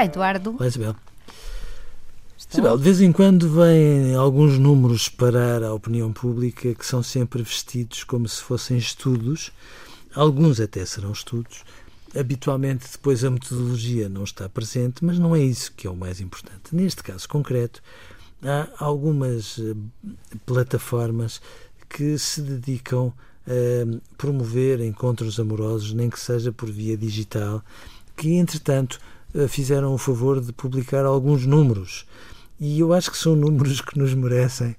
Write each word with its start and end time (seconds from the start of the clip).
Olá, 0.00 0.06
Eduardo. 0.06 0.56
Olá, 0.58 0.66
Isabel. 0.66 0.96
Isabel, 2.50 2.78
de 2.78 2.82
vez 2.82 3.02
em 3.02 3.12
quando 3.12 3.50
vêm 3.50 4.14
alguns 4.14 4.58
números 4.58 5.10
parar 5.10 5.62
à 5.62 5.74
opinião 5.74 6.10
pública 6.10 6.74
que 6.74 6.86
são 6.86 7.02
sempre 7.02 7.42
vestidos 7.42 8.02
como 8.02 8.26
se 8.26 8.42
fossem 8.42 8.78
estudos. 8.78 9.52
Alguns 10.14 10.58
até 10.58 10.86
serão 10.86 11.12
estudos. 11.12 11.64
Habitualmente, 12.18 12.86
depois 12.90 13.22
a 13.22 13.30
metodologia 13.30 14.08
não 14.08 14.24
está 14.24 14.48
presente, 14.48 15.04
mas 15.04 15.18
não 15.18 15.36
é 15.36 15.40
isso 15.40 15.70
que 15.76 15.86
é 15.86 15.90
o 15.90 15.94
mais 15.94 16.18
importante. 16.18 16.74
Neste 16.74 17.02
caso 17.02 17.28
concreto, 17.28 17.82
há 18.42 18.68
algumas 18.78 19.58
eh, 19.58 19.74
plataformas 20.46 21.42
que 21.90 22.16
se 22.16 22.40
dedicam 22.40 23.12
a 23.46 24.16
promover 24.16 24.80
encontros 24.80 25.38
amorosos, 25.38 25.92
nem 25.92 26.08
que 26.08 26.18
seja 26.18 26.50
por 26.50 26.70
via 26.70 26.96
digital, 26.96 27.62
que 28.16 28.30
entretanto 28.36 28.98
fizeram 29.48 29.94
o 29.94 29.98
favor 29.98 30.40
de 30.40 30.52
publicar 30.52 31.04
alguns 31.04 31.46
números. 31.46 32.06
E 32.58 32.80
eu 32.80 32.92
acho 32.92 33.10
que 33.10 33.16
são 33.16 33.34
números 33.34 33.80
que 33.80 33.98
nos 33.98 34.12
merecem 34.12 34.76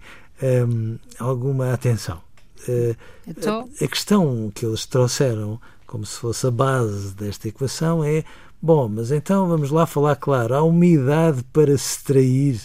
um, 0.68 0.98
alguma 1.20 1.74
atenção. 1.74 2.22
Uh, 2.68 2.96
então... 3.27 3.68
a, 3.80 3.86
a 3.86 3.88
questão 3.88 4.52
que 4.54 4.66
eles 4.66 4.86
trouxeram, 4.86 5.60
como 5.88 6.05
se 6.05 6.18
fosse 6.20 6.46
a 6.46 6.52
base 6.52 7.14
desta 7.16 7.48
equação, 7.48 8.04
é: 8.04 8.24
bom, 8.62 8.88
mas 8.88 9.12
então 9.12 9.48
vamos 9.48 9.71
lá 9.71 9.85
falar 9.85 10.16
claro, 10.16 10.54
há 10.54 10.62
uma 10.62 10.86
idade 10.86 11.43
para 11.52 11.76
se 11.77 12.04
trair. 12.04 12.62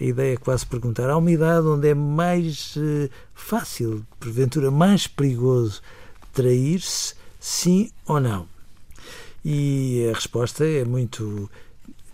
A 0.00 0.04
ideia 0.04 0.34
é 0.34 0.36
quase 0.36 0.66
perguntar: 0.66 1.08
há 1.08 1.16
uma 1.16 1.30
idade 1.30 1.66
onde 1.66 1.88
é 1.88 1.94
mais 1.94 2.74
uh, 2.76 3.08
fácil, 3.34 4.04
porventura 4.18 4.70
mais 4.70 5.06
perigoso, 5.06 5.80
trair-se, 6.32 7.14
sim 7.38 7.90
ou 8.06 8.20
não? 8.20 8.55
E 9.48 10.08
a 10.10 10.12
resposta 10.12 10.64
é 10.66 10.84
muito 10.84 11.48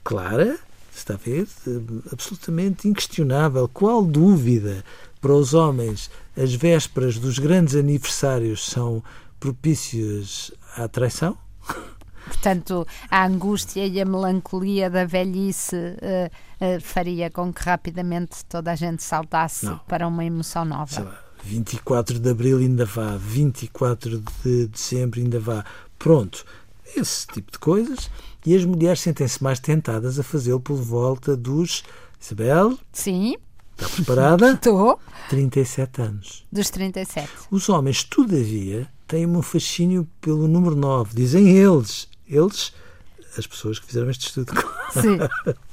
clara, 0.04 0.58
está 0.94 1.14
a 1.14 1.16
ver? 1.16 1.48
Absolutamente 2.12 2.86
inquestionável. 2.86 3.66
Qual 3.72 4.04
dúvida 4.04 4.84
para 5.18 5.32
os 5.32 5.54
homens 5.54 6.10
as 6.36 6.52
vésperas 6.52 7.18
dos 7.18 7.38
grandes 7.38 7.74
aniversários 7.74 8.68
são 8.68 9.02
propícias 9.40 10.52
à 10.76 10.86
traição? 10.86 11.38
Portanto, 12.26 12.86
a 13.10 13.24
angústia 13.24 13.86
e 13.86 13.98
a 13.98 14.04
melancolia 14.04 14.90
da 14.90 15.06
velhice 15.06 15.74
uh, 15.74 16.76
uh, 16.76 16.80
faria 16.82 17.30
com 17.30 17.50
que 17.50 17.62
rapidamente 17.62 18.44
toda 18.44 18.72
a 18.72 18.74
gente 18.74 19.02
saltasse 19.02 19.64
Não. 19.64 19.78
para 19.88 20.06
uma 20.06 20.22
emoção 20.22 20.66
nova. 20.66 20.92
Sei 20.92 21.02
lá, 21.02 21.18
24 21.42 22.18
de 22.18 22.28
abril 22.28 22.58
ainda 22.58 22.84
vá, 22.84 23.16
24 23.16 24.22
de 24.44 24.66
dezembro 24.66 25.18
ainda 25.18 25.40
vá. 25.40 25.64
Pronto, 25.98 26.44
esse 26.96 27.26
tipo 27.26 27.52
de 27.52 27.58
coisas, 27.58 28.10
e 28.44 28.54
as 28.54 28.64
mulheres 28.64 29.00
sentem-se 29.00 29.42
mais 29.42 29.60
tentadas 29.60 30.18
a 30.18 30.22
fazê-lo 30.22 30.60
por 30.60 30.76
volta 30.76 31.36
dos. 31.36 31.82
Isabel? 32.20 32.78
Sim. 32.92 33.36
Está 33.76 33.88
preparada? 33.88 34.52
Estou. 34.54 34.98
37 35.28 36.02
anos. 36.02 36.44
Dos 36.52 36.70
37. 36.70 37.28
Os 37.50 37.68
homens, 37.68 38.04
todavia, 38.04 38.88
têm 39.08 39.26
um 39.26 39.42
fascínio 39.42 40.08
pelo 40.20 40.46
número 40.46 40.76
9. 40.76 41.14
Dizem 41.14 41.48
eles. 41.56 42.08
Eles, 42.28 42.72
as 43.36 43.46
pessoas 43.46 43.78
que 43.78 43.86
fizeram 43.86 44.10
este 44.10 44.28
estudo. 44.28 44.52
Sim. 44.92 45.18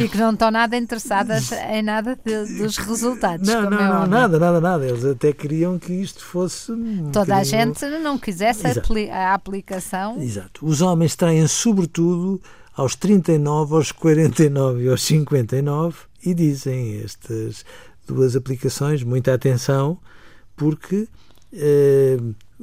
E 0.00 0.08
que 0.08 0.16
não 0.16 0.32
estão 0.32 0.50
nada 0.50 0.76
interessadas 0.76 1.52
em 1.52 1.82
nada 1.82 2.16
de, 2.16 2.58
dos 2.58 2.76
resultados. 2.76 3.46
Não, 3.46 3.70
não, 3.70 3.78
é 3.78 3.88
não, 3.88 4.06
nada, 4.06 4.38
nada, 4.38 4.60
nada. 4.60 4.86
Eles 4.86 5.04
até 5.04 5.32
queriam 5.32 5.78
que 5.78 5.92
isto 5.92 6.24
fosse. 6.24 6.72
Um 6.72 7.10
Toda 7.10 7.36
a 7.36 7.44
gente 7.44 7.84
não 8.00 8.18
quisesse 8.18 8.66
a 9.10 9.34
aplicação. 9.34 10.20
Exato. 10.20 10.64
Os 10.66 10.80
homens 10.80 11.16
traem, 11.16 11.46
sobretudo, 11.46 12.40
aos 12.74 12.94
39, 12.96 13.76
aos 13.76 13.92
49 13.92 14.84
e 14.84 14.88
aos 14.88 15.02
59 15.02 15.96
e 16.24 16.34
dizem 16.34 17.00
estas 17.02 17.64
duas 18.06 18.36
aplicações, 18.36 19.02
muita 19.02 19.32
atenção, 19.32 19.98
porque 20.56 21.08
eh, 21.52 22.16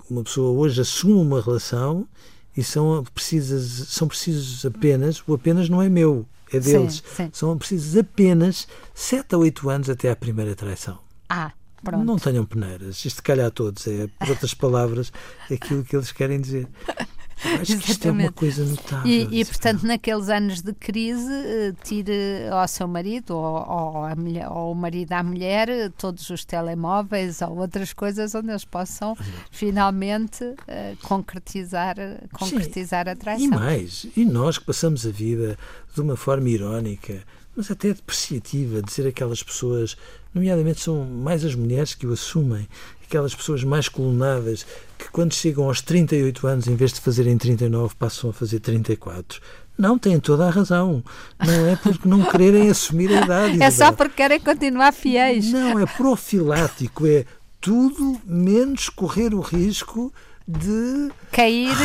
uma 0.09 0.23
pessoa 0.23 0.51
hoje 0.51 0.81
assume 0.81 1.13
uma 1.13 1.41
relação 1.41 2.07
e 2.55 2.63
são 2.63 3.03
precisas, 3.13 3.87
são 3.89 4.07
precisos 4.07 4.65
apenas, 4.65 5.23
o 5.25 5.33
apenas 5.33 5.69
não 5.69 5.81
é 5.81 5.89
meu, 5.89 6.25
é 6.51 6.59
deles. 6.59 7.03
Sim, 7.05 7.25
sim. 7.25 7.29
São 7.33 7.57
precisos 7.57 7.97
apenas 7.97 8.67
7 8.93 9.35
a 9.35 9.37
8 9.37 9.69
anos 9.69 9.89
até 9.89 10.09
à 10.11 10.15
primeira 10.15 10.55
traição. 10.55 10.99
Ah, 11.29 11.51
pronto. 11.83 12.05
Não 12.05 12.17
tenham 12.17 12.45
peneiras. 12.45 13.03
Isto 13.05 13.23
calhar 13.23 13.47
a 13.47 13.51
todos. 13.51 13.87
É, 13.87 14.07
por 14.19 14.29
outras 14.29 14.53
palavras, 14.53 15.11
aquilo 15.51 15.83
que 15.83 15.95
eles 15.95 16.11
querem 16.11 16.39
dizer. 16.39 16.67
Acho 17.59 17.77
que 17.77 17.91
isto 17.91 18.07
é 18.07 18.11
uma 18.11 18.31
coisa 18.31 18.63
notável. 18.63 19.11
E, 19.11 19.41
e 19.41 19.45
portanto, 19.45 19.83
naqueles 19.83 20.29
anos 20.29 20.61
de 20.61 20.73
crise, 20.73 21.31
eh, 21.31 21.73
tire 21.83 22.47
ao 22.51 22.67
seu 22.67 22.87
marido 22.87 23.31
ou, 23.35 23.55
ou, 23.55 24.05
a 24.05 24.15
mulher, 24.15 24.49
ou 24.49 24.71
o 24.71 24.75
marido 24.75 25.11
à 25.13 25.23
mulher 25.23 25.91
todos 25.97 26.29
os 26.29 26.45
telemóveis 26.45 27.41
ou 27.41 27.57
outras 27.57 27.93
coisas 27.93 28.33
onde 28.35 28.49
eles 28.49 28.65
possam 28.65 29.15
finalmente 29.51 30.43
uh, 30.43 30.97
concretizar, 31.01 31.95
concretizar 32.31 33.05
Sim, 33.05 33.11
a 33.11 33.15
traição. 33.15 33.45
E 33.45 33.49
mais, 33.49 34.07
e 34.15 34.25
nós 34.25 34.57
que 34.57 34.65
passamos 34.65 35.05
a 35.05 35.11
vida 35.11 35.57
de 35.93 36.01
uma 36.01 36.15
forma 36.15 36.49
irónica, 36.49 37.23
mas 37.55 37.69
até 37.69 37.93
depreciativa, 37.93 38.81
dizer 38.81 39.07
aquelas 39.07 39.43
pessoas, 39.43 39.97
nomeadamente 40.33 40.81
são 40.81 41.05
mais 41.05 41.43
as 41.43 41.55
mulheres 41.55 41.93
que 41.93 42.07
o 42.07 42.13
assumem, 42.13 42.67
aquelas 43.11 43.35
pessoas 43.35 43.61
mais 43.65 43.89
colunadas 43.89 44.65
que 44.97 45.11
quando 45.11 45.33
chegam 45.33 45.65
aos 45.65 45.81
38 45.81 46.47
anos, 46.47 46.67
em 46.67 46.75
vez 46.75 46.93
de 46.93 47.01
fazerem 47.01 47.37
39, 47.37 47.93
passam 47.95 48.29
a 48.29 48.33
fazer 48.33 48.61
34. 48.61 49.41
Não, 49.77 49.99
têm 49.99 50.17
toda 50.17 50.47
a 50.47 50.49
razão. 50.49 51.03
Não 51.37 51.67
é 51.67 51.75
porque 51.75 52.07
não 52.07 52.23
quererem 52.23 52.69
assumir 52.69 53.11
a 53.11 53.21
idade. 53.21 53.57
É 53.61 53.69
só 53.69 53.91
porque 53.91 54.15
querem 54.15 54.39
continuar 54.39 54.93
fiéis. 54.93 55.51
Não, 55.51 55.77
é 55.77 55.85
profilático. 55.85 57.05
É 57.05 57.25
tudo 57.59 58.19
menos 58.25 58.87
correr 58.89 59.33
o 59.33 59.41
risco 59.41 60.13
de 60.47 61.11
cair 61.31 61.75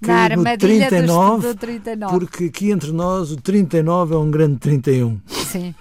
na 0.00 0.24
armadilha 0.24 0.88
39, 0.88 1.48
do 1.48 1.54
39. 1.56 2.18
Porque 2.18 2.44
aqui 2.44 2.70
entre 2.70 2.92
nós 2.92 3.32
o 3.32 3.36
39 3.36 4.14
é 4.14 4.18
um 4.18 4.30
grande 4.30 4.58
31. 4.58 5.20
Sim. 5.26 5.74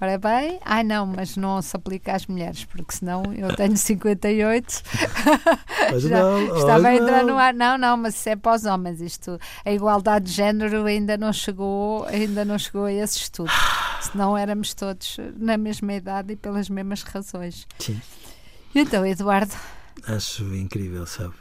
Ora 0.00 0.16
bem, 0.16 0.60
ai 0.64 0.84
não, 0.84 1.04
mas 1.06 1.36
não 1.36 1.60
se 1.60 1.74
aplica 1.76 2.14
às 2.14 2.26
mulheres, 2.26 2.64
porque 2.64 2.94
senão 2.94 3.22
eu 3.36 3.54
tenho 3.56 3.74
58. 3.78 4.82
Já 5.98 6.22
não, 6.22 6.56
estava 6.56 6.88
a 6.88 6.94
entrar 6.94 7.24
no 7.24 7.36
ar. 7.36 7.52
Não, 7.52 7.76
não, 7.76 7.96
mas 7.96 8.14
isso 8.14 8.28
é 8.28 8.36
para 8.36 8.54
os 8.54 8.64
homens. 8.64 9.00
Isto, 9.00 9.38
a 9.64 9.72
igualdade 9.72 10.26
de 10.26 10.32
género 10.32 10.84
ainda 10.84 11.16
não 11.16 11.32
chegou, 11.32 12.04
ainda 12.06 12.44
não 12.44 12.58
chegou 12.58 12.84
a 12.84 12.92
esse 12.92 13.18
estudo. 13.18 13.50
Senão 14.00 14.38
éramos 14.38 14.72
todos 14.74 15.16
na 15.36 15.56
mesma 15.58 15.92
idade 15.92 16.32
e 16.32 16.36
pelas 16.36 16.68
mesmas 16.70 17.02
razões. 17.02 17.66
Sim. 17.80 18.00
Então, 18.74 19.04
Eduardo. 19.04 19.54
Acho 20.06 20.44
incrível, 20.54 21.04
sabe? 21.06 21.34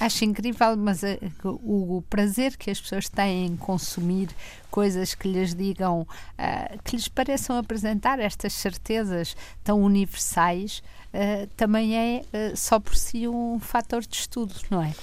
Acho 0.00 0.24
incrível, 0.24 0.74
mas 0.78 1.02
uh, 1.02 1.06
o, 1.44 1.98
o, 1.98 2.02
prazer 2.08 2.56
que 2.56 2.70
as 2.70 2.80
pessoas 2.80 3.06
têm 3.10 3.48
em 3.48 3.56
consumir 3.56 4.30
coisas 4.70 5.14
que 5.14 5.30
lhes 5.30 5.54
digam, 5.54 6.00
uh, 6.00 6.82
que 6.82 6.96
lhes 6.96 7.06
pareçam 7.06 7.58
apresentar 7.58 8.18
estas 8.18 8.54
certezas 8.54 9.36
tão 9.62 9.82
universais, 9.82 10.82
uh, 11.12 11.46
também 11.54 11.98
é 11.98 12.22
só 12.56 12.80
por 12.80 12.96
si 12.96 13.28
um 13.28 13.60
fator 13.60 14.00
de 14.00 14.16
estudo, 14.16 14.54
não 14.70 14.82
é? 14.82 14.94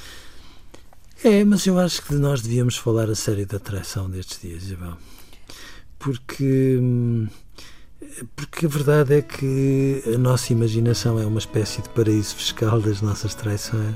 É, 1.24 1.44
mas 1.44 1.68
eu 1.68 1.80
acho 1.80 2.02
que 2.02 2.16
nós 2.16 2.42
devíamos 2.42 2.76
falar 2.76 3.08
a 3.08 3.16
sério 3.16 3.46
da 3.46 3.58
atração 3.58 4.10
destes 4.10 4.42
dias, 4.42 4.64
Isabel. 4.64 4.98
Porque. 6.00 6.80
Hum, 6.82 7.28
porque 8.36 8.66
a 8.66 8.70
verdade 8.70 9.16
é 9.16 9.22
que 9.22 10.04
a 10.14 10.18
nossa 10.18 10.54
imaginação 10.54 11.20
é 11.20 11.26
uma 11.26 11.40
espécie 11.40 11.82
de 11.82 11.90
paraíso 11.90 12.36
fiscal 12.36 12.80
das 12.80 13.02
nossas 13.02 13.34
traições 13.34 13.96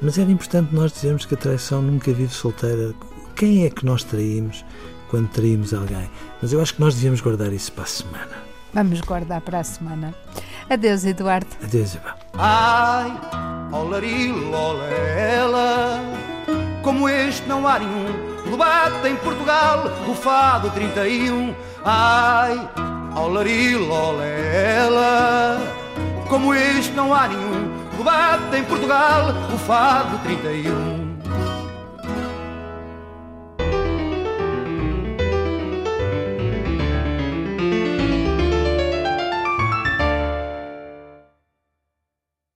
mas 0.00 0.18
era 0.18 0.30
importante 0.30 0.74
nós 0.74 0.92
dizermos 0.92 1.24
que 1.24 1.34
a 1.34 1.36
traição 1.36 1.80
nunca 1.82 2.12
vive 2.12 2.32
solteira. 2.32 2.94
Quem 3.34 3.64
é 3.64 3.70
que 3.70 3.84
nós 3.84 4.04
traímos 4.04 4.64
quando 5.08 5.28
traímos 5.28 5.74
alguém? 5.74 6.10
Mas 6.40 6.52
eu 6.52 6.60
acho 6.60 6.74
que 6.74 6.80
nós 6.80 6.94
devíamos 6.94 7.20
guardar 7.20 7.52
isso 7.52 7.72
para 7.72 7.84
a 7.84 7.86
semana. 7.86 8.44
Vamos 8.72 9.00
guardar 9.00 9.40
para 9.40 9.60
a 9.60 9.64
semana. 9.64 10.14
Adeus, 10.68 11.04
Eduardo. 11.04 11.46
Adeus, 11.62 11.90
Isabel. 11.90 12.14
Ai, 12.34 13.12
olarilolela, 13.72 14.80
como 16.82 17.08
este 17.08 17.46
não 17.46 17.66
há 17.68 17.78
nenhum. 17.78 18.34
Debate 18.50 19.08
em 19.08 19.16
Portugal, 19.16 19.84
o 20.08 20.14
fado 20.14 20.70
31. 20.70 21.54
Ai, 21.84 22.68
olarilolela, 23.16 24.32
como 26.28 26.52
este 26.54 26.92
não 26.94 27.14
há 27.14 27.28
nenhum 27.28 27.83
debate 27.94 28.56
em 28.56 28.64
Portugal, 28.64 29.34
o 29.52 29.58
Fado 29.58 30.18
31. 30.18 31.03